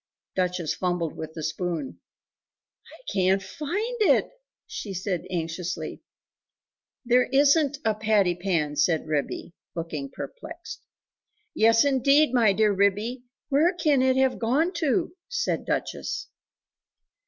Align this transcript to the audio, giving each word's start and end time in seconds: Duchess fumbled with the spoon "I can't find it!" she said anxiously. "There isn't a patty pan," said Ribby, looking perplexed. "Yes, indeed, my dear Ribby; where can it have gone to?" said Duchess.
Duchess 0.35 0.73
fumbled 0.73 1.15
with 1.15 1.33
the 1.33 1.43
spoon 1.43 1.99
"I 2.87 3.11
can't 3.13 3.43
find 3.43 3.97
it!" 4.01 4.31
she 4.65 4.95
said 4.95 5.27
anxiously. 5.29 6.01
"There 7.05 7.25
isn't 7.27 7.77
a 7.85 7.93
patty 7.93 8.33
pan," 8.33 8.75
said 8.77 9.05
Ribby, 9.07 9.53
looking 9.75 10.09
perplexed. 10.09 10.81
"Yes, 11.53 11.85
indeed, 11.85 12.33
my 12.33 12.51
dear 12.51 12.73
Ribby; 12.73 13.25
where 13.49 13.73
can 13.73 14.01
it 14.01 14.15
have 14.15 14.39
gone 14.39 14.73
to?" 14.77 15.15
said 15.29 15.65
Duchess. 15.67 16.29